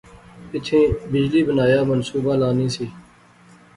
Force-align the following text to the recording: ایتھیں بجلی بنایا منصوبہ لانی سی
ایتھیں 0.53 0.85
بجلی 1.11 1.41
بنایا 1.47 1.79
منصوبہ 1.89 2.33
لانی 2.41 2.67
سی 2.75 2.85